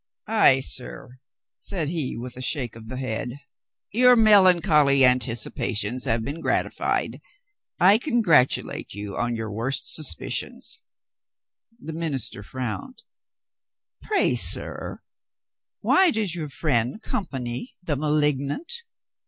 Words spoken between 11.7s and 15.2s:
The minister frowned. "Pray, sir,